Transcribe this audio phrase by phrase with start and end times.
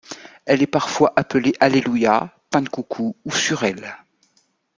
[0.45, 3.97] Elle est parfois appelée Alleluia, Pain-de-coucou ou Surelle.